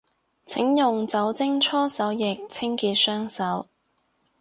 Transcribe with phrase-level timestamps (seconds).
[0.47, 3.67] 請用酒精搓手液清潔雙手